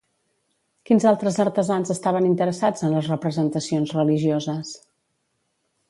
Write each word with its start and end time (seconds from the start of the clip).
Quins 0.89 1.05
altres 1.09 1.37
artesans 1.43 1.91
estaven 1.95 2.29
interessats 2.31 2.87
en 2.89 2.95
les 2.97 3.13
representacions 3.13 3.97
religioses? 4.01 4.77